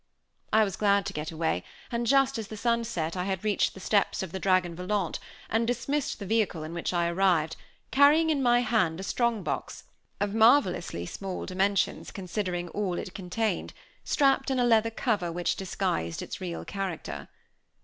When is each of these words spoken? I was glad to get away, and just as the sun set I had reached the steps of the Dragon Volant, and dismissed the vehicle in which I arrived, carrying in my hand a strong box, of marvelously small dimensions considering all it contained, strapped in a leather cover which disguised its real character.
I 0.51 0.63
was 0.63 0.77
glad 0.77 1.05
to 1.05 1.13
get 1.13 1.29
away, 1.29 1.63
and 1.91 2.07
just 2.07 2.39
as 2.39 2.47
the 2.47 2.57
sun 2.57 2.83
set 2.85 3.15
I 3.15 3.25
had 3.25 3.43
reached 3.43 3.75
the 3.75 3.79
steps 3.79 4.23
of 4.23 4.31
the 4.31 4.39
Dragon 4.39 4.75
Volant, 4.75 5.19
and 5.47 5.67
dismissed 5.67 6.17
the 6.17 6.25
vehicle 6.25 6.63
in 6.63 6.73
which 6.73 6.91
I 6.91 7.07
arrived, 7.07 7.55
carrying 7.91 8.31
in 8.31 8.41
my 8.41 8.61
hand 8.61 8.99
a 8.99 9.03
strong 9.03 9.43
box, 9.43 9.83
of 10.19 10.33
marvelously 10.33 11.05
small 11.05 11.45
dimensions 11.45 12.09
considering 12.09 12.67
all 12.69 12.97
it 12.97 13.13
contained, 13.13 13.75
strapped 14.03 14.49
in 14.49 14.57
a 14.57 14.65
leather 14.65 14.89
cover 14.89 15.31
which 15.31 15.55
disguised 15.55 16.23
its 16.23 16.41
real 16.41 16.65
character. 16.65 17.27